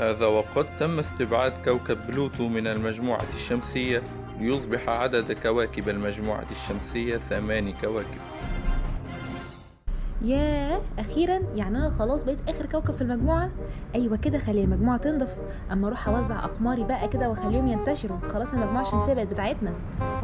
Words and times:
هذا 0.00 0.26
وقد 0.26 0.66
تم 0.78 0.98
استبعاد 0.98 1.52
كوكب 1.64 1.98
بلوتو 2.08 2.48
من 2.48 2.66
المجموعة 2.66 3.24
الشمسية 3.34 4.02
ليصبح 4.38 4.88
عدد 4.88 5.32
كواكب 5.32 5.88
المجموعة 5.88 6.44
الشمسية 6.50 7.16
ثماني 7.16 7.72
كواكب. 7.72 8.20
ياه 10.22 10.80
أخيرا 10.98 11.40
يعني 11.54 11.78
أنا 11.78 11.90
خلاص 11.90 12.24
بقيت 12.24 12.38
آخر 12.48 12.66
كوكب 12.66 12.94
في 12.94 13.02
المجموعة؟ 13.02 13.50
أيوه 13.94 14.16
كده 14.16 14.38
خلي 14.38 14.64
المجموعة 14.64 14.96
تنضف. 14.98 15.36
أما 15.72 15.86
أروح 15.86 16.08
أوزع 16.08 16.44
أقماري 16.44 16.84
بقى 16.84 17.08
كده 17.08 17.28
وأخليهم 17.28 17.66
ينتشروا. 17.68 18.18
خلاص 18.18 18.52
المجموعة 18.52 18.82
الشمسية 18.82 19.14
بقت 19.14 19.26
بتاعتنا. 19.26 19.72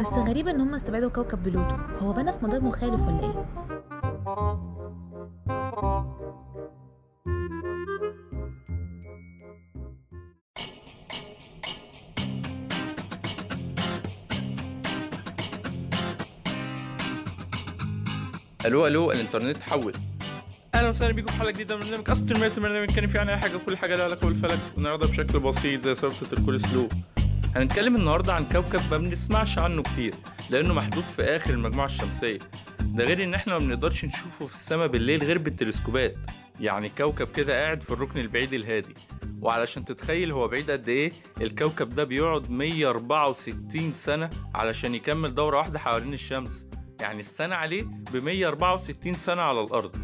بس 0.01 0.13
غريبه 0.13 0.51
إن 0.51 0.61
هم 0.61 0.75
استبعدوا 0.75 1.11
كوكب 1.11 1.43
بلوتو. 1.43 1.75
هو 2.03 2.13
بنى 2.13 2.33
في 2.33 2.39
مدار 2.45 2.61
مخالف 2.61 3.09
ولا 3.09 3.21
إيه؟ 3.21 3.47
ألو 18.67 18.87
ألو 18.87 19.13
الانترنت 19.13 19.63
حول. 19.63 19.93
أهلا 20.75 20.89
وسهلا 20.89 21.13
بيكم 21.13 21.27
في 21.33 21.39
حلقة 21.39 21.51
جديدة 21.51 21.77
من 21.77 21.81
برنامج 21.83 22.39
ميت 22.41 22.59
برنامج 22.59 22.89
بنتكلم 22.89 23.07
فيه 23.07 23.21
عن 23.21 23.29
أي 23.29 23.37
حاجة 23.37 23.57
كل 23.67 23.77
حاجة 23.77 23.95
لها 23.95 24.05
علاقة 24.05 24.27
بالفلك. 24.27 24.59
ونعرضها 24.77 25.09
بشكل 25.11 25.41
بسيط 25.41 25.81
زي 25.81 25.95
سلطه 25.95 26.33
الكول 26.33 26.61
سلو. 26.61 26.89
هنتكلم 27.57 27.97
النهارده 27.97 28.35
عن 28.35 28.45
كوكب 28.45 28.81
ما 28.91 28.97
بنسمعش 28.99 29.59
عنه 29.59 29.83
كتير 29.83 30.15
لأنه 30.51 30.75
محدود 30.75 31.05
في 31.17 31.23
آخر 31.23 31.51
المجموعة 31.55 31.87
الشمسية. 31.87 32.39
ده 32.81 33.05
غير 33.05 33.25
إن 33.25 33.35
إحنا 33.35 33.53
ما 33.53 33.59
بنقدرش 33.59 34.05
نشوفه 34.05 34.47
في 34.47 34.55
السماء 34.55 34.87
بالليل 34.87 35.25
غير 35.25 35.39
بالتلسكوبات. 35.39 36.17
يعني 36.61 36.89
كوكب 36.99 37.29
كده 37.33 37.63
قاعد 37.63 37.83
في 37.83 37.91
الركن 37.91 38.21
البعيد 38.21 38.53
الهادي. 38.53 38.95
وعلشان 39.41 39.85
تتخيل 39.85 40.33
هو 40.33 40.49
بعيد 40.49 40.71
قد 40.71 40.89
إيه 40.89 41.13
الكوكب 41.41 41.89
ده 41.89 42.05
بيقعد 42.05 42.51
164 42.51 43.93
سنة 43.93 44.31
علشان 44.55 44.95
يكمل 44.95 45.35
دورة 45.35 45.57
واحدة 45.59 45.79
حوالين 45.79 46.15
الشمس. 46.15 46.67
يعني 47.01 47.21
السنة 47.21 47.55
عليه 47.57 47.83
ب 47.83 48.17
164 48.17 49.15
سنة 49.15 49.43
على 49.43 49.61
الأرض. 49.61 49.97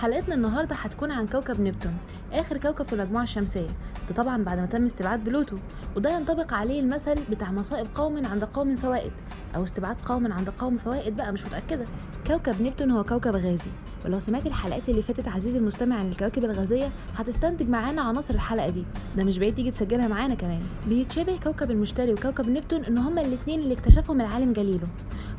حلقتنا 0.00 0.34
النهارده 0.34 0.76
هتكون 0.76 1.10
عن 1.10 1.26
كوكب 1.26 1.60
نبتون 1.60 1.98
آخر 2.32 2.56
كوكب 2.58 2.84
في 2.86 2.92
المجموعة 2.92 3.22
الشمسية 3.22 3.66
ده 4.08 4.14
طبعا 4.16 4.44
بعد 4.44 4.58
ما 4.58 4.66
تم 4.66 4.84
استبعاد 4.86 5.24
بلوتو 5.24 5.56
وده 5.96 6.10
ينطبق 6.10 6.52
عليه 6.54 6.80
المثل 6.80 7.14
بتاع 7.30 7.52
مصائب 7.52 7.86
قوم 7.94 8.26
عند 8.26 8.44
قوم 8.44 8.76
فوائد. 8.76 9.12
أو 9.56 9.64
استبعاد 9.64 9.96
قوم 10.04 10.32
عند 10.32 10.50
قوم 10.50 10.78
فوائد 10.78 11.16
بقى 11.16 11.32
مش 11.32 11.44
متأكدة. 11.46 11.84
كوكب 12.26 12.62
نبتون 12.62 12.90
هو 12.90 13.04
كوكب 13.04 13.36
غازي. 13.36 13.70
ولو 14.04 14.18
سمعت 14.18 14.46
الحلقات 14.46 14.88
اللي 14.88 15.02
فاتت 15.02 15.28
عزيزي 15.28 15.58
المستمع 15.58 15.96
عن 15.96 16.08
الكواكب 16.08 16.44
الغازية 16.44 16.88
هتستنتج 17.16 17.68
معانا 17.68 18.02
عناصر 18.02 18.34
الحلقة 18.34 18.70
دي. 18.70 18.84
ده 19.16 19.24
مش 19.24 19.38
بعيد 19.38 19.54
تيجي 19.54 19.70
تسجلها 19.70 20.08
معانا 20.08 20.34
كمان. 20.34 20.60
بيتشابه 20.88 21.38
كوكب 21.44 21.70
المشتري 21.70 22.12
وكوكب 22.12 22.48
نبتون 22.48 22.84
إن 22.84 22.98
هما 22.98 23.20
الاثنين 23.20 23.60
اللي 23.60 23.74
اكتشفهم 23.74 24.20
العالم 24.20 24.52
جاليلو 24.52 24.86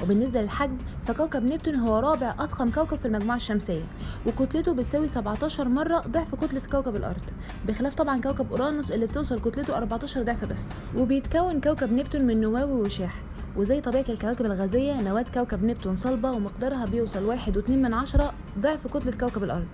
وبالنسبة 0.03 0.41
للحجم 0.41 0.77
فكوكب 1.05 1.43
نبتون 1.43 1.75
هو 1.75 1.99
رابع 1.99 2.35
أضخم 2.39 2.69
كوكب 2.71 2.97
في 2.99 3.05
المجموعة 3.05 3.35
الشمسية. 3.35 3.83
وكتلته 4.25 4.73
بتساوي 4.73 5.07
17 5.07 5.69
مرة 5.69 5.99
ضعف 5.99 6.35
كتلة 6.35 6.61
كوكب 6.71 6.95
الأرض. 6.95 7.21
بخلاف 7.67 7.95
طبعا 7.95 8.21
كوكب 8.21 8.51
أورانوس 8.51 8.91
اللي 8.91 9.05
بتوصل 9.05 9.39
كتلته 9.39 9.77
14 9.77 10.23
ضعف 10.23 10.45
بس. 10.45 10.63
وبيتكون 10.97 11.61
كوكب 11.61 11.93
نبتون 11.93 12.21
من 12.21 12.41
نواة 12.41 12.65
ووشاح 12.65 13.13
وزي 13.57 13.81
طبيعة 13.81 14.05
الكواكب 14.09 14.45
الغازية 14.45 15.01
نواة 15.01 15.25
كوكب 15.33 15.63
نبتون 15.63 15.95
صلبة 15.95 16.31
ومقدارها 16.31 16.85
بيوصل 16.85 17.23
واحد 17.23 17.57
واتنين 17.57 17.81
من 17.81 17.93
عشرة 17.93 18.33
ضعف 18.59 18.87
كتلة 18.87 19.11
كوكب 19.11 19.43
الأرض. 19.43 19.67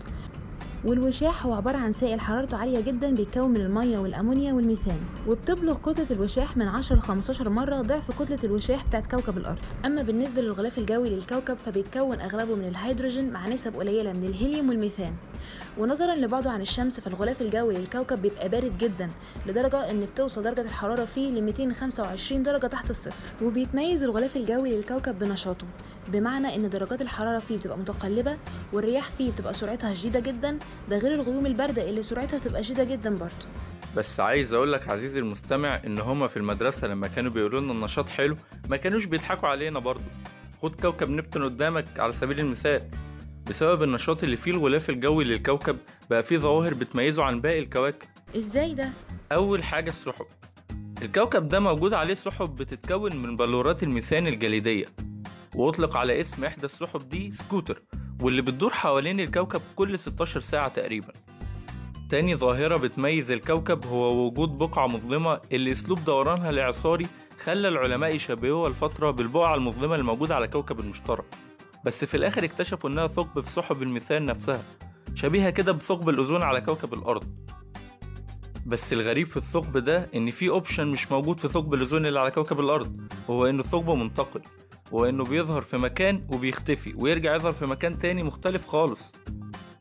والوشاح 0.86 1.46
هو 1.46 1.54
عبارة 1.54 1.78
عن 1.78 1.94
سائل 1.94 2.20
حرارته 2.20 2.58
عالية 2.58 2.82
جدا 2.82 3.16
بيتكون 3.16 3.50
من 3.50 3.62
المية 3.62 4.00
والأمونيا 4.00 4.54
والميثان. 4.54 5.00
وبتبلغ 5.28 5.78
كتلة 5.78 6.08
الوشاح 6.12 6.58
من 6.58 6.68
10 6.68 6.96
ل 6.96 7.02
15 7.02 7.50
مرة 7.50 7.82
ضعف 7.82 8.22
كتلة 8.22 8.40
الوشاح 8.44 8.88
بتاعت 8.88 9.12
كوكب 9.12 9.38
الأرض. 9.38 9.58
أما 9.86 10.02
بالنسبة 10.02 10.42
للغلاف 10.42 10.78
الجوي 10.78 11.10
للكوكب 11.10 11.58
فبيتكون 11.58 12.20
أغلبه 12.20 12.56
من 12.56 12.68
الهيدروجين 12.68 13.34
مع 13.34 13.48
نسب 13.48 13.76
قليلة 13.76 14.14
من 14.14 14.24
الهيليوم 14.24 14.70
والميثان. 14.70 15.14
ونظرا 15.78 16.16
لبعده 16.16 16.52
عن 16.52 16.62
الشمس 16.62 17.00
فالغلاف 17.00 17.42
الجوي 17.42 17.74
للكوكب 17.74 18.22
بيبقى 18.22 18.50
بارد 18.50 18.78
جدا 18.78 19.08
لدرجة 19.46 19.92
إن 19.92 20.06
بتوصل 20.14 20.42
درجة 20.44 20.62
الحرارة 20.62 21.06
فيه 21.06 21.30
ل 21.32 21.42
225 21.44 22.44
درجة 22.44 22.68
تحت 22.68 22.90
الصفر. 22.90 23.16
وبيتميز 23.46 24.04
الغلاف 24.04 24.36
الجوي 24.38 24.76
للكوكب 24.76 25.20
بنشاطه 25.20 25.66
بمعنى 26.08 26.56
إن 26.56 26.70
درجات 26.70 27.02
الحرارة 27.02 27.40
فيه 27.40 27.58
بتبقى 27.58 27.78
متقلبة 27.78 28.38
والرياح 28.74 29.10
فيه 29.10 29.32
بتبقى 29.32 29.54
سرعتها 29.54 29.94
شديدة 29.94 30.20
جدا 30.20 30.60
ده 30.90 30.98
غير 30.98 31.14
الغيوم 31.14 31.46
الباردة 31.46 31.90
اللي 31.90 32.04
سرعتها 32.04 32.40
بتبقى 32.40 32.64
شديدة 32.64 32.84
جدا 32.84 33.10
برضه. 33.18 33.34
بس 33.98 34.20
عايز 34.20 34.54
أقول 34.54 34.74
لك 34.74 34.90
عزيزي 34.90 35.20
المستمع 35.20 35.82
إن 35.86 36.00
هما 36.00 36.28
في 36.28 36.38
المدرسة 36.38 36.88
لما 36.88 37.08
كانوا 37.08 37.32
بيقولوا 37.32 37.60
لنا 37.62 37.72
النشاط 37.72 38.10
حلو 38.10 38.36
ما 38.70 38.78
كانوش 38.78 39.06
بيضحكوا 39.06 39.50
علينا 39.50 39.80
برضه. 39.80 40.04
خد 40.62 40.82
كوكب 40.82 41.10
نبتون 41.10 41.44
قدامك 41.44 41.86
على 42.00 42.14
سبيل 42.14 42.40
المثال. 42.40 42.82
بسبب 43.50 43.84
النشاط 43.84 44.24
اللي 44.24 44.38
فيه 44.38 44.52
الغلاف 44.52 44.90
الجوي 44.90 45.24
للكوكب 45.24 45.78
بقى 46.10 46.24
فيه 46.24 46.38
ظواهر 46.38 46.74
بتميزه 46.74 47.24
عن 47.24 47.42
باقي 47.42 47.60
الكواكب. 47.60 48.08
إزاي 48.38 48.74
ده؟ 48.74 48.90
أول 49.32 49.64
حاجة 49.64 49.88
السحب. 49.90 50.26
الكوكب 51.02 51.48
ده 51.48 51.60
موجود 51.60 51.94
عليه 51.94 52.14
سحب 52.14 52.56
بتتكون 52.56 53.16
من 53.16 53.36
بلورات 53.36 53.84
الميثان 53.84 54.28
الجليدية 54.28 54.86
وأطلق 55.56 55.98
على 55.98 56.22
اسم 56.22 56.46
إحدى 56.46 56.66
السحب 56.66 57.10
دي 57.10 57.32
سكوتر 57.32 57.82
واللي 58.22 58.42
بتدور 58.42 58.70
حوالين 58.74 59.20
الكوكب 59.20 59.62
كل 59.76 60.00
16 60.00 60.40
ساعة 60.40 60.68
تقريبا. 60.68 61.14
تاني 62.10 62.36
ظاهرة 62.36 62.78
بتميز 62.78 63.32
الكوكب 63.32 63.86
هو 63.86 64.26
وجود 64.28 64.50
بقعة 64.58 64.88
مظلمة 64.88 65.40
اللي 65.52 65.72
أسلوب 65.72 66.06
دورانها 66.06 66.50
الإعصاري 66.50 67.08
خلى 67.44 67.68
العلماء 67.68 68.16
يشبهوها 68.16 68.70
الفترة 68.70 69.12
بالبقعة 69.12 69.56
المظلمة 69.56 69.96
الموجودة 69.96 70.36
على 70.36 70.48
كوكب 70.48 70.80
المشتري. 70.80 71.24
بس 71.86 72.06
في 72.06 72.18
الآخر 72.18 72.44
اكتشفوا 72.44 72.90
إنها 72.90 73.08
ثقب 73.08 73.42
في 73.44 73.52
سحب 73.52 73.82
الميثان 73.82 74.26
نفسها 74.26 74.64
شبيهة 75.16 75.50
كده 75.50 75.72
بثقب 75.72 76.10
الأوزون 76.10 76.42
على 76.44 76.62
كوكب 76.62 76.94
الأرض. 76.94 77.24
بس 78.66 78.94
الغريب 78.94 79.28
في 79.28 79.38
الثقب 79.38 79.78
ده 79.78 80.10
إن 80.16 80.32
في 80.32 80.50
أوبشن 80.50 80.88
مش 80.88 81.12
موجود 81.12 81.40
في 81.40 81.48
ثقب 81.48 81.74
الأوزون 81.74 82.06
اللي 82.06 82.20
على 82.20 82.32
كوكب 82.32 82.60
الأرض 82.60 83.02
وهو 83.28 83.46
إنه 83.46 83.60
الثقب 83.60 83.90
منتقل 83.90 84.42
وإنه 84.92 85.24
بيظهر 85.24 85.62
في 85.62 85.78
مكان 85.78 86.28
وبيختفي 86.34 86.94
ويرجع 86.98 87.36
يظهر 87.36 87.54
في 87.54 87.66
مكان 87.66 88.00
تاني 88.00 88.24
مختلف 88.24 88.68
خالص. 88.68 89.12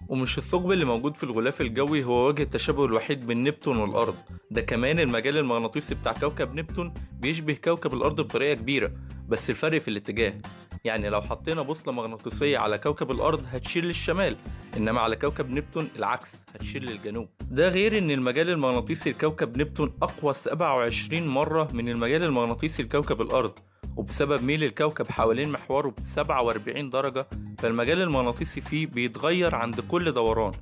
ومش 0.08 0.38
الثقب 0.38 0.72
اللي 0.72 0.84
موجود 0.84 1.16
في 1.16 1.24
الغلاف 1.24 1.60
الجوي 1.60 2.04
هو 2.04 2.28
وجه 2.28 2.42
التشابه 2.42 2.84
الوحيد 2.84 3.26
بين 3.26 3.44
نبتون 3.44 3.76
والأرض. 3.76 4.14
ده 4.50 4.60
كمان 4.60 4.98
المجال 5.00 5.36
المغناطيسي 5.36 5.94
بتاع 5.94 6.12
كوكب 6.12 6.54
نبتون 6.54 6.94
بيشبه 7.12 7.52
كوكب 7.54 7.94
الأرض 7.94 8.20
بطريقة 8.20 8.54
كبيرة 8.54 8.92
بس 9.28 9.50
الفرق 9.50 9.80
في 9.80 9.88
الاتجاه. 9.88 10.34
يعني 10.84 11.08
لو 11.08 11.22
حطينا 11.22 11.62
بوصلة 11.62 11.92
مغناطيسية 11.92 12.58
على 12.58 12.78
كوكب 12.78 13.10
الأرض 13.10 13.44
هتشير 13.52 13.84
للشمال 13.84 14.36
إنما 14.76 15.00
على 15.00 15.16
كوكب 15.16 15.50
نبتون 15.50 15.88
العكس 15.96 16.34
هتشير 16.54 16.82
للجنوب. 16.82 17.28
ده 17.50 17.68
غير 17.68 17.98
إن 17.98 18.10
المجال 18.10 18.50
المغناطيسي 18.50 19.10
لكوكب 19.10 19.60
نبتون 19.60 19.92
أقوى 20.02 20.32
27 20.34 21.26
مرة 21.28 21.68
من 21.72 21.88
المجال 21.88 22.24
المغناطيسي 22.24 22.82
لكوكب 22.82 23.20
الأرض 23.20 23.52
وبسبب 23.96 24.42
ميل 24.42 24.64
الكوكب 24.64 25.08
حوالين 25.10 25.48
محوره 25.52 25.88
ب 25.88 25.94
47 26.02 26.90
درجة 26.90 27.26
فالمجال 27.58 28.02
المغناطيسي 28.02 28.60
فيه 28.60 28.86
بيتغير 28.86 29.54
عند 29.54 29.80
كل 29.80 30.12
دوران 30.12 30.52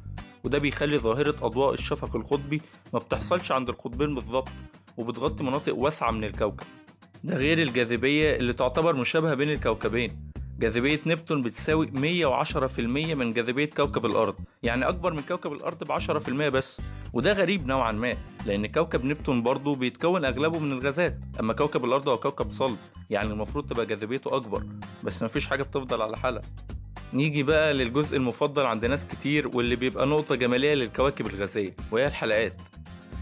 وده 0.44 0.59
بيخلي 0.59 0.98
ظاهرة 0.98 1.34
أضواء 1.47 1.75
الشفق 1.75 2.16
القطبي 2.16 2.60
ما 2.93 2.98
بتحصلش 2.98 3.53
عند 3.53 3.69
القطبين 3.69 4.15
بالظبط 4.15 4.48
وبتغطي 4.97 5.44
مناطق 5.44 5.75
واسعة 5.77 6.10
من 6.10 6.25
الكوكب. 6.25 6.65
ده 7.25 7.37
غير 7.37 7.62
الجاذبية 7.62 8.37
اللي 8.37 8.53
تعتبر 8.53 8.97
مشابهة 8.97 9.34
بين 9.34 9.50
الكوكبين. 9.50 10.31
جاذبية 10.60 11.00
نبتون 11.06 11.43
بتساوي 11.43 11.87
110% 11.87 12.78
من 13.15 13.32
جاذبية 13.32 13.65
كوكب 13.77 14.06
الأرض. 14.06 14.34
يعني 14.62 14.88
أكبر 14.88 15.12
من 15.12 15.21
كوكب 15.28 15.53
الأرض 15.53 15.84
ب 15.84 15.93
10% 15.93 16.49
بس 16.49 16.81
وده 17.12 17.32
غريب 17.32 17.66
نوعا 17.66 17.93
ما 17.93 18.15
لأن 18.47 18.66
كوكب 18.66 19.04
نبتون 19.04 19.42
برضه 19.42 19.74
بيتكون 19.77 20.24
أغلبه 20.24 20.59
من 20.59 20.72
الغازات. 20.72 21.18
أما 21.41 21.53
كوكب 21.53 21.84
الأرض 21.84 22.09
هو 22.09 22.16
كوكب 22.16 22.53
صلب 22.53 22.77
يعني 23.10 23.30
المفروض 23.33 23.66
تبقى 23.66 23.86
جاذبيته 23.86 24.36
أكبر. 24.36 24.62
بس 25.04 25.22
مفيش 25.22 25.47
حاجة 25.47 25.62
بتفضل 25.62 26.03
على 26.03 26.16
حالها. 26.16 26.42
نيجي 27.12 27.42
بقى 27.42 27.74
للجزء 27.74 28.16
المفضل 28.16 28.66
عند 28.66 28.84
ناس 28.84 29.07
كتير 29.07 29.48
واللي 29.48 29.77
بيبقى 29.77 30.07
نقطة 30.07 30.34
جمالية 30.34 30.74
للكواكب 30.74 31.27
الغازية 31.27 31.77
وهي 31.92 32.07
الحلقات. 32.07 32.60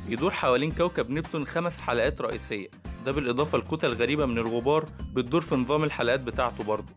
يدور 0.08 0.30
حوالين 0.30 0.72
كوكب 0.72 1.10
نبتون 1.10 1.46
خمس 1.46 1.80
حلقات 1.80 2.20
رئيسية. 2.20 2.68
ده 3.06 3.12
بالإضافة 3.12 3.58
لكتل 3.58 3.92
غريبة 3.92 4.26
من 4.26 4.38
الغبار 4.38 4.84
بتدور 5.14 5.40
في 5.40 5.54
نظام 5.54 5.84
الحلقات 5.84 6.20
بتاعته 6.20 6.64
برضه. 6.64 6.92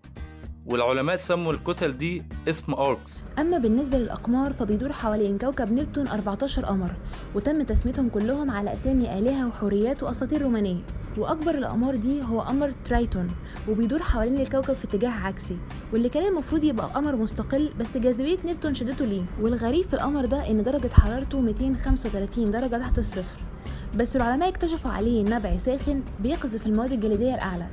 والعلماء 0.65 1.15
سموا 1.15 1.54
الكتل 1.54 1.98
دي 1.98 2.24
اسم 2.50 2.74
أركس. 2.74 3.19
أما 3.39 3.57
بالنسبة 3.57 3.98
للأقمار 3.98 4.54
فبيدور 4.54 4.92
حوالين 4.94 5.38
كوكب 5.38 5.71
نبتون 5.71 6.07
14 6.07 6.65
قمر 6.65 6.92
وتم 7.36 7.62
تسميتهم 7.63 8.09
كلهم 8.09 8.51
على 8.51 8.74
أسامي 8.74 9.19
آلهة 9.19 9.48
وحوريات 9.48 10.04
وأساطير 10.04 10.42
رومانية. 10.42 10.81
وأكبر 11.18 11.56
الأقمار 11.56 11.95
دي 11.95 12.21
هو 12.24 12.42
قمر 12.42 12.74
ترايتون 12.86 13.27
وبيدور 13.69 14.01
حوالين 14.01 14.42
الكوكب 14.42 14.74
في 14.74 14.86
اتجاه 14.86 15.10
عكسي 15.10 15.57
واللي 15.94 16.10
كان 16.10 16.25
المفروض 16.25 16.63
يبقى 16.63 16.88
قمر 16.88 17.15
مستقل 17.15 17.69
بس 17.80 17.98
جاذبية 17.98 18.38
نبتون 18.45 18.74
شدته 18.74 19.06
ليه؟ 19.06 19.24
والغريب 19.42 19.86
في 19.86 19.94
القمر 19.94 20.25
ده 20.25 20.50
إن 20.51 20.63
درجة 20.63 20.89
حرارته 20.94 21.42
235 21.42 22.51
درجة 22.51 22.77
تحت 22.77 22.98
الصفر. 22.98 23.39
بس 23.97 24.15
العلماء 24.15 24.49
اكتشفوا 24.49 24.91
عليه 24.91 25.23
نبع 25.23 25.57
ساخن 25.57 26.01
بيقذف 26.19 26.67
المواد 26.67 26.91
الجليدية 26.91 27.35
الأعلى 27.35 27.67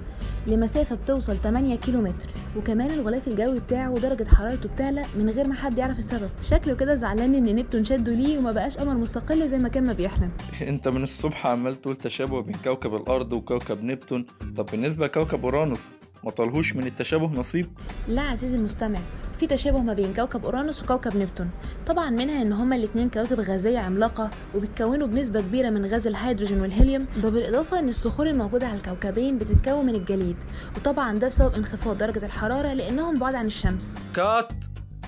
لمسافة 0.47 0.97
بتوصل 0.97 1.37
8 1.37 1.77
كيلومتر 1.77 2.29
وكمان 2.57 2.91
الغلاف 2.91 3.29
الجوي 3.29 3.61
بتاعه 3.61 3.91
ودرجة 3.91 4.25
حرارته 4.29 4.69
بتعلى 4.69 5.03
من 5.19 5.31
غير 5.31 5.47
ما 5.47 5.55
حد 5.55 5.79
يعرف 5.79 5.99
السبب. 5.99 6.31
شكله 6.43 6.75
كده 6.75 6.95
زعلان 6.95 7.35
إن 7.35 7.57
نبتون 7.57 7.85
شده 7.85 8.13
ليه 8.13 8.39
وما 8.39 8.53
بقاش 8.53 8.77
قمر 8.77 8.95
مستقل 8.95 9.49
زي 9.49 9.59
ما 9.59 9.69
كان 9.69 9.85
ما 9.85 9.93
بيحلم. 9.93 10.31
أنت 10.69 10.89
من 10.89 11.03
الصبح 11.03 11.47
عمال 11.47 11.81
تقول 11.81 11.97
تشابه 11.97 12.41
بين 12.43 12.57
كوكب 12.65 12.95
الأرض 12.95 13.33
وكوكب 13.33 13.85
نبتون. 13.85 14.27
طب 14.57 14.67
بالنسبة 14.67 15.07
لكوكب 15.07 15.45
أورانوس 15.45 15.93
ما 16.25 16.31
طالهوش 16.31 16.77
من 16.77 16.87
التشابه 16.87 17.27
نصيب. 17.27 17.67
لا 18.09 18.23
عزيزي 18.23 18.57
المستمع 18.57 18.99
في 19.41 19.47
تشابه 19.47 19.79
ما 19.83 19.93
بين 19.93 20.15
كوكب 20.15 20.45
أورانوس 20.45 20.83
وكوكب 20.83 21.17
نبتون. 21.17 21.51
طبعا 21.87 22.11
منها 22.11 22.43
إن 22.43 22.53
هما 22.53 22.77
الاتنين 22.77 23.09
كواكب 23.11 23.41
غازية 23.41 23.79
عملاقة 23.79 24.31
وبيتكونوا 24.55 25.07
بنسبة 25.07 25.41
كبيرة 25.41 25.71
من 25.71 25.87
غاز 25.87 26.07
الهيدروجين 26.07 26.61
والهيليوم 26.61 27.07
ده 27.23 27.31
بالاضافه 27.31 27.79
إن 27.79 27.89
الصخور 27.89 28.27
الموجودة 28.27 28.67
على 28.67 28.77
الكوكبين 28.77 29.39
بتتكون 29.39 29.87
من 29.87 29.95
الجليد. 29.95 30.37
وطبعا 30.77 31.19
ده 31.19 31.29
بسبب 31.29 31.55
انخفاض 31.55 31.99
درجة 31.99 32.25
الحرارة 32.27 32.73
لأنهم 32.73 33.19
بعاد 33.19 33.35
عن 33.35 33.47
الشمس. 33.47 33.95
cut! 34.17 34.53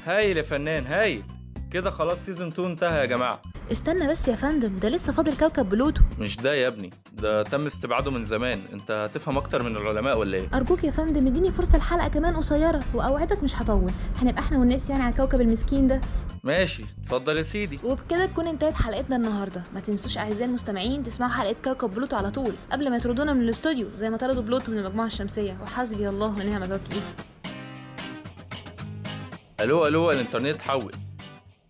هايل 0.07 0.37
يا 0.37 0.43
فنان 0.43 0.87
هايل! 0.87 1.23
كده 1.71 1.91
خلاص 1.91 2.19
season 2.27 2.49
2 2.49 2.71
انتهى 2.71 3.01
يا 3.01 3.05
جماعة. 3.07 3.43
استنى 3.73 4.09
بس 4.09 4.29
يا 4.29 4.35
فندم 4.35 4.77
ده 4.77 4.89
لسه 4.89 5.13
فاضل 5.13 5.37
كوكب 5.37 5.69
بلوتو. 5.69 6.03
مش 6.19 6.37
ده 6.37 6.55
يا 6.55 6.69
ابني 6.69 6.91
ده 7.13 7.43
تم 7.43 7.67
استبعاده 7.67 8.11
من 8.11 8.25
زمان. 8.25 8.61
انت 8.73 8.91
هتفهم 8.91 9.37
أكتر 9.37 9.63
من 9.63 9.77
العلماء 9.77 10.19
ولا 10.19 10.37
إيه؟ 10.37 10.49
أرجوك 10.55 10.85
يا 10.85 10.91
فندم 10.91 11.27
اديني 11.27 11.53
فرصة 11.53 11.77
الحلقة 11.77 12.09
كمان 12.09 12.37
قصيرة 12.37 12.81
وأوعدك 12.95 13.43
مش 13.43 13.57
هطول. 13.57 13.91
هنبقى 14.17 14.43
إحنا 14.43 14.59
والناس 14.59 14.91
يعني 14.91 15.03
على 15.03 15.13
الكوكب 15.13 15.41
المسكين 15.41 15.89
ده. 15.89 16.01
ماشي 16.45 16.85
اتفضل 17.03 17.37
يا 17.37 17.43
سيدي. 17.43 17.79
وبكده 17.85 18.27
تكون 18.27 18.47
انتهت 18.47 18.75
حلقتنا 18.75 19.17
النهارده. 19.17 19.63
ما 19.75 19.81
تنسوش 19.81 20.19
أعزائي 20.19 20.45
المستمعين 20.45 21.03
تسمعوا 21.03 21.33
حلقة 21.33 21.57
كوكب 21.65 21.95
بلوتو 21.95 22.17
على 22.17 22.31
طول 22.31 22.53
قبل 22.73 22.91
ما 22.91 22.97
يطردونا 22.97 23.33
من 23.33 23.41
الاستوديو 23.41 23.89
زي 23.95 24.11
ما 24.11 24.17
طردوا 24.17 24.43
بلوتو 24.43 24.73
من 24.73 24.79
المجموعة 24.79 25.07
الشمسية. 25.07 25.59
وحسبي 25.63 26.09
الله 26.09 26.27
ونعم 26.27 26.63
الوكيل. 26.63 27.03
ألو 29.61 29.87
ألو 29.87 30.11
الإنترنت 30.11 30.63
حول. 30.63 30.93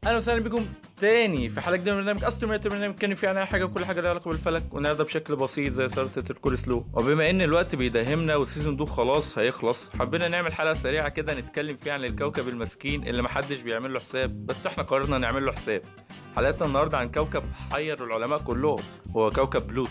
أهلا 0.06 0.16
وسهلا 0.16 0.40
بكم. 0.40 0.66
تاني 1.00 1.48
في 1.48 1.60
حلقة 1.60 1.76
جديدة 1.76 1.92
من 1.94 1.98
برنامج 2.00 2.24
استروميت 2.24 2.68
برنامج 2.68 2.94
كان 2.94 3.14
فيه 3.14 3.28
عنها 3.28 3.44
حاجة 3.44 3.64
كل 3.64 3.84
حاجة 3.84 4.00
لها 4.00 4.10
علاقة 4.10 4.28
بالفلك 4.28 4.74
ونعرضها 4.74 5.04
بشكل 5.06 5.36
بسيط 5.36 5.72
زي 5.72 5.88
سلطه 5.88 6.24
الكول 6.30 6.58
سلو 6.58 6.86
وبما 6.92 7.30
إن 7.30 7.42
الوقت 7.42 7.74
بيداهمنا 7.74 8.36
وال 8.36 8.46
season 8.46 8.76
ده 8.76 8.86
خلاص 8.86 9.38
هيخلص 9.38 9.90
حبينا 9.98 10.28
نعمل 10.28 10.52
حلقة 10.52 10.74
سريعة 10.74 11.08
كده 11.08 11.34
نتكلم 11.40 11.76
فيها 11.76 11.92
عن 11.92 12.04
الكوكب 12.04 12.48
المسكين 12.48 13.08
اللي 13.08 13.22
محدش 13.22 13.56
بيعمل 13.60 13.92
له 13.92 14.00
حساب 14.00 14.46
بس 14.46 14.66
إحنا 14.66 14.82
قررنا 14.82 15.18
نعمل 15.18 15.46
له 15.46 15.52
حساب. 15.52 15.82
حلقتنا 16.36 16.66
النهارده 16.66 16.98
عن 16.98 17.08
كوكب 17.10 17.42
حير 17.72 18.04
العلماء 18.04 18.38
كلهم 18.38 18.78
هو 19.16 19.30
كوكب 19.30 19.66
بلوتو. 19.66 19.90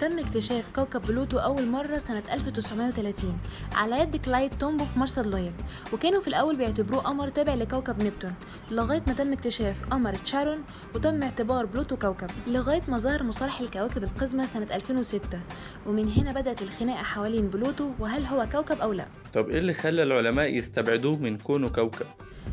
تم 0.00 0.18
اكتشاف 0.18 0.70
كوكب 0.74 1.02
بلوتو 1.02 1.38
أول 1.38 1.66
مرة 1.68 1.98
سنة 1.98 2.22
1930 2.32 3.38
على 3.74 4.00
يد 4.00 4.16
كلايد 4.16 4.50
تومبو 4.58 4.84
في 4.84 4.98
مرصد 4.98 5.26
لويل 5.26 5.52
وكانوا 5.92 6.20
في 6.20 6.28
الأول 6.28 6.56
بيعتبروه 6.56 7.00
قمر 7.02 7.28
تابع 7.28 7.54
لكوكب 7.54 8.02
نبتون 8.02 8.34
لغاية 8.70 9.02
ما 9.06 9.12
تم 9.12 9.32
اكتشاف 9.32 9.76
قمر 9.90 10.14
تشارون 10.14 10.58
وتم 10.94 11.22
اعتبار 11.22 11.66
بلوتو 11.66 11.96
كوكب 11.96 12.30
لغاية 12.46 12.82
ما 12.88 12.98
ظهر 12.98 13.22
مصطلح 13.22 13.60
الكواكب 13.60 14.04
القزمة 14.04 14.46
سنة 14.46 14.66
2006 14.74 15.40
ومن 15.86 16.12
هنا 16.12 16.32
بدأت 16.32 16.62
الخناقة 16.62 17.02
حوالين 17.02 17.48
بلوتو 17.48 17.90
وهل 17.98 18.26
هو 18.26 18.46
كوكب 18.52 18.78
أو 18.80 18.92
لا. 18.92 19.06
طب 19.34 19.48
إيه 19.48 19.58
اللي 19.58 19.72
خلى 19.74 20.02
العلماء 20.02 20.54
يستبعدوه 20.54 21.16
من 21.16 21.38
كونه 21.38 21.68
كوكب؟ 21.68 22.06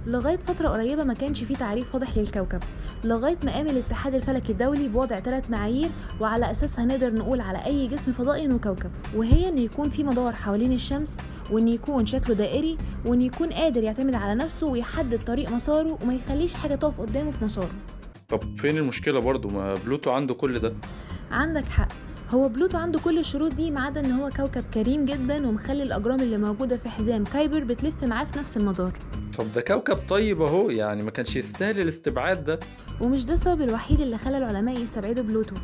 لغاية 0.06 0.38
فترة 0.38 0.69
قريبة 0.69 1.03
ما 1.03 1.13
كانش 1.13 1.44
فيه 1.44 1.56
تعريف 1.56 1.95
واضح 1.95 2.18
للكوكب. 2.18 2.59
لغاية 3.03 3.38
ما 3.45 3.51
قام 3.51 3.68
الاتحاد 3.68 4.13
الفلكي 4.15 4.51
الدولي 4.51 4.88
بوضع 4.88 5.19
ثلاث 5.19 5.50
معايير 5.50 5.89
وعلى 6.19 6.51
أساسها 6.51 6.86
نقدر 6.86 7.13
نقول 7.13 7.42
على 7.42 7.65
أي 7.65 7.88
جسم 7.88 8.12
فضائي 8.12 8.45
إنه 8.45 8.57
كوكب 8.57 8.92
وهي 9.15 9.50
إن 9.50 9.57
يكون 9.57 9.89
فيه 9.89 10.03
مدار 10.03 10.33
حوالين 10.33 10.74
الشمس 10.74 11.18
وإن 11.51 11.68
يكون 11.68 12.06
شكله 12.06 12.36
دائري 12.36 12.77
وإن 13.06 13.21
يكون 13.21 13.50
قادر 13.53 13.83
يعتمد 13.83 14.15
على 14.15 14.36
نفسه 14.36 14.68
ويحدد 14.68 15.24
طريق 15.24 15.51
مساره 15.51 15.98
وما 16.04 16.13
يخليش 16.13 16.54
حاجة 16.54 16.75
تقف 16.75 17.01
قدامه 17.01 17.31
في 17.31 17.45
مساره. 17.45 17.69
طب 18.30 18.39
فين 18.57 18.77
المشكلة 18.77 19.19
برضو؟ 19.19 19.50
ما 19.50 19.74
بلوتو 19.86 20.12
عنده 20.12 20.33
كل 20.33 20.59
ده. 20.59 20.74
عندك 21.31 21.65
حق. 21.65 21.88
هو 22.33 22.50
بلوتو 22.50 22.78
عنده 22.78 23.00
كل 23.00 23.19
الشروط 23.19 23.54
دي 23.54 23.72
ما 23.72 23.81
عدا 23.81 24.00
إن 24.00 24.12
هو 24.12 24.30
كوكب 24.30 24.63
كريم 24.74 25.06
جدا 25.06 25.48
ومخلي 25.48 25.83
الأجرام 25.83 26.19
اللي 26.19 26.38
موجودة 26.38 26.78
في 26.78 26.89
حزام. 26.89 27.24
كايبر 27.24 27.63
بتلف 27.63 28.04
معاه 28.04 28.24
في 28.25 28.39
نفس 28.39 28.57
المدار. 28.57 28.92
طب 29.38 29.54
ده 29.56 29.62
كوكب 29.62 29.98
طيب 30.10 30.42
أهو 30.42 30.69
يعني 30.69 31.01
ما 31.04 31.12
كانش 31.12 31.36
يستاهل 31.36 31.80
الاستبعاد 31.80 32.44
ده. 32.44 32.60
ومش 33.01 33.25
ده 33.25 33.33
السبب 33.33 33.62
الوحيد 33.62 34.01
اللي 34.01 34.18
خلى 34.18 34.38
العلماء 34.38 34.80
يستبعدوا 34.80 35.24
بلوتو. 35.24 35.56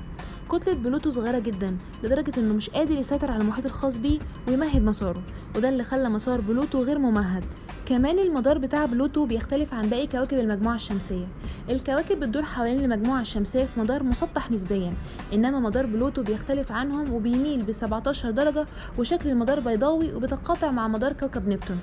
كتلة 0.51 0.75
بلوتو 0.75 1.09
صغيرة 1.11 1.39
جدا 1.39 1.77
لدرجة 2.03 2.39
إنه 2.39 2.53
مش 2.53 2.69
قادر 2.69 2.95
يسيطر 2.95 3.31
على 3.31 3.41
المحيط 3.41 3.65
الخاص 3.65 3.97
بيه 3.97 4.19
ويمهد 4.47 4.83
مساره. 4.83 5.23
وده 5.55 5.69
اللي 5.69 5.83
خلى 5.83 6.09
مسار 6.09 6.41
بلوتو 6.41 6.83
غير 6.83 6.99
ممهد. 6.99 7.45
كمان 7.89 8.19
المدار 8.19 8.57
بتاع 8.57 8.85
بلوتو 8.85 9.25
بيختلف 9.25 9.73
عن 9.73 9.89
باقي 9.89 10.07
كواكب 10.07 10.37
المجموعة 10.39 10.75
الشمسية. 10.75 11.27
الكواكب 11.69 12.19
بتدور 12.19 12.43
حوالين 12.43 12.79
المجموعة 12.79 13.21
الشمسية 13.21 13.63
في 13.63 13.79
مدار 13.79 14.03
مسطح 14.03 14.51
نسبيا 14.51 14.93
إنما 15.33 15.59
مدار 15.59 15.85
بلوتو 15.85 16.23
بيختلف 16.23 16.71
عنهم 16.71 17.13
وبيميل 17.13 17.63
ب 17.63 17.71
17 17.71 18.31
درجة 18.31 18.65
وشكل 18.99 19.29
المدار 19.29 19.59
بيضاوي 19.59 20.13
وبيتقاطع 20.13 20.71
مع 20.71 20.87
مدار 20.87 21.13
كوكب 21.13 21.47
نبتون. 21.47 21.79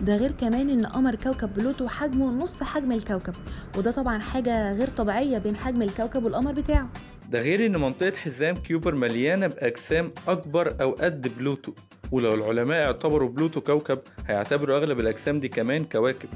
ده 0.00 0.16
غير 0.16 0.32
كمان 0.32 0.70
إن 0.70 0.86
قمر 0.86 1.14
كوكب 1.14 1.54
بلوتو 1.54 1.88
حجمه 1.88 2.30
نص 2.30 2.62
حجم 2.62 2.92
الكوكب 2.92 3.34
وده 3.78 3.90
طبعا 3.90 4.18
حاجة 4.18 4.72
غير 4.72 4.88
طبيعية 4.88 5.38
بين 5.38 5.56
حجم 5.56 5.82
الكوكب 5.82 6.24
والقمر 6.24 6.52
بتاعه. 6.52 6.88
ده 7.30 7.40
غير 7.40 7.66
إن 7.66 7.76
منطقة 7.76 8.16
حزام 8.16 8.54
كايبر 8.56 8.94
مليانة 8.94 9.46
بأجسام 9.46 10.12
أكبر 10.28 10.74
أو 10.80 10.90
قد 10.92 11.38
بلوتو. 11.38 11.72
ولو 12.12 12.34
العلماء 12.34 12.84
اعتبروا 12.86 13.28
بلوتو 13.28 13.60
كوكب 13.60 13.98
هيعتبروا 14.26 14.76
أغلب 14.76 15.00
الأجسام 15.00 15.38
دي 15.40 15.48
كمان 15.48 15.84
كواكب. 15.84 16.28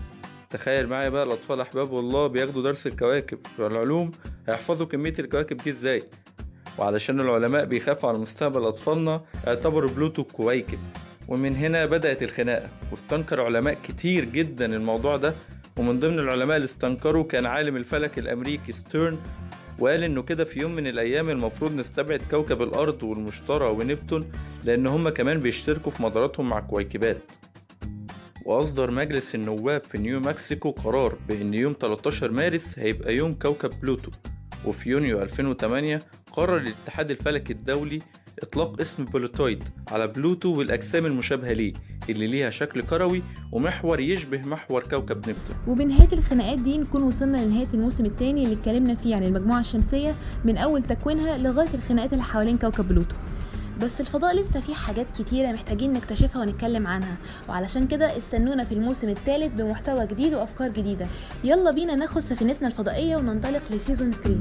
تخيل 0.50 0.88
معايا 0.88 1.08
بقى 1.08 1.22
الأطفال 1.22 1.60
أحباب 1.60 1.90
الله 1.90 2.26
بياخدوا 2.26 2.62
درس 2.62 2.86
الكواكب. 2.86 3.38
في 3.56 3.66
العلوم 3.66 4.10
هيحفظوا 4.48 4.86
كمية 4.86 5.14
الكواكب 5.19 5.56
دي 5.56 5.70
إزاي؟ 5.70 6.02
وعلشان 6.78 7.20
العلماء 7.20 7.64
بيخافوا 7.64 8.08
على 8.08 8.19
مستقبل 8.19 8.64
أطفالنا 8.66 9.20
اعتبروا 9.48 9.90
بلوتو 9.90 10.24
كويكب 10.24 10.78
ومن 11.28 11.56
هنا 11.56 11.86
بدأت 11.86 12.22
الخناقة 12.22 12.68
واستنكر 12.90 13.40
علماء 13.40 13.78
كتير 13.88 14.25
جدا 14.25 14.76
الموضوع 14.76 15.16
ده. 15.16 15.34
ومن 15.78 16.00
ضمن 16.00 16.18
العلماء 16.18 16.56
اللي 16.56 16.64
استنكروا 16.64 17.25
كان 17.25 17.46
عالم 17.46 17.76
الفلك 17.76 18.18
الأمريكي 18.18 18.72
ستيرن 18.72 19.18
وقال 19.78 20.04
إنه 20.04 20.22
كده 20.22 20.44
في 20.44 20.60
يوم 20.60 20.72
من 20.74 20.86
الأيام 20.86 21.30
المفروض 21.30 21.74
نستبعد 21.76 22.22
كوكب 22.30 22.62
الأرض 22.62 23.02
والمشتري 23.02 23.64
ونبتون 23.64 24.30
لأن 24.64 24.87
هما 24.87 25.11
كمان 25.11 25.40
بيشتركوا 25.40 25.92
في 25.92 26.02
مداراتهم 26.02 26.49
مع 26.49 26.58
الكويكبات. 26.58 27.18
وأصدر 28.47 28.90
مجلس 28.90 29.35
النواب 29.35 29.82
في 29.85 29.99
نيو 29.99 30.20
مكسيكو 30.20 30.70
قرار 30.70 31.16
بإن 31.28 31.54
يوم 31.54 31.76
13 31.80 32.30
مارس 32.30 32.78
هيبقى 32.78 33.16
يوم 33.16 33.35
كوكب 33.35 33.70
بلوتو. 33.80 34.11
وفي 34.64 34.90
يونيو 34.90 35.23
2008 35.23 36.02
قرر 36.32 36.56
الاتحاد 36.56 37.11
الفلكي 37.11 37.52
الدولي 37.52 37.99
إطلاق 38.42 38.80
اسم 38.80 39.04
بلوتويد 39.04 39.64
على 39.90 40.06
بلوتو 40.06 40.54
والأجسام 40.54 41.06
المشابهة 41.06 41.52
ليه 41.52 41.72
اللي 42.08 42.26
ليها 42.26 42.50
شكل 42.50 42.82
كروي 42.82 43.22
ومحور 43.52 44.00
يشبه 44.00 44.38
محور 44.38 44.82
كوكب 44.82 45.16
نبتون. 45.16 45.56
وبنهاية 45.66 46.12
الخناقات 46.12 46.58
دي 46.58 46.78
نكون 46.78 47.02
وصلنا 47.02 47.37
لنهاية 47.37 47.68
الموسم 47.75 48.06
الثاني 48.06 48.42
اللي 48.42 48.54
اتكلمنا 48.54 48.94
فيه 48.94 49.16
عن 49.16 49.25
المجموعة 49.25 49.61
الشمسية 49.61 50.14
من 50.44 50.56
أول 50.58 50.82
تكوينها 50.82 51.38
لغاية 51.38 51.75
الخناقات 51.75 52.12
اللي 52.12 52.25
حوالين 52.25 52.58
كوكب 52.58 52.88
بلوتو. 52.88 53.16
بس 53.82 54.00
الفضاء 54.00 54.37
لسه 54.37 54.61
فيه 54.61 54.75
حاجات 54.75 55.06
كتيرة 55.18 55.52
محتاجين 55.52 55.92
نكتشفها 55.92 56.42
ونتكلم 56.42 56.87
عنها 56.87 57.16
وعلشان 57.49 57.87
كده 57.87 58.18
استنونا 58.18 58.64
في 58.64 58.72
الموسم 58.72 59.08
الثالث 59.08 59.52
بمحتوى 59.54 60.06
جديد 60.06 60.34
وأفكار 60.34 60.68
جديدة. 60.70 61.06
يلا 61.44 61.70
بينا 61.70 61.94
ناخد 61.94 62.20
سفينتنا 62.20 62.68
الفضائية 62.68 63.16
وننطلق 63.16 63.62
ل 63.71 63.76
season 63.76 64.11
3 64.11 64.37